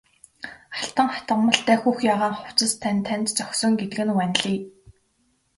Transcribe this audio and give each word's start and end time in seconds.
Алтан 0.79 1.07
хатгамалтай 1.13 1.77
хөх 1.83 1.97
ягаан 2.13 2.35
хувцас 2.37 2.73
тань 2.81 3.01
танд 3.07 3.25
зохисон 3.37 3.73
гэдэг 3.79 3.99
нь 4.05 4.15
ванлий! 4.17 4.59